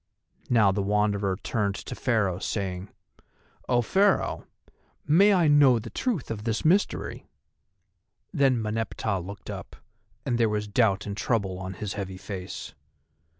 [0.49, 2.89] Now the Wanderer turned to Pharaoh saying:
[3.69, 4.47] "O Pharaoh,
[5.05, 7.27] may I know the truth of this mystery?"
[8.33, 9.75] Then Meneptah looked up,
[10.25, 12.73] and there was doubt and trouble on his heavy face.